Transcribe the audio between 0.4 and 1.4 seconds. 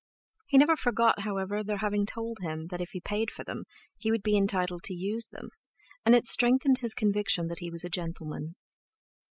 He never forgot,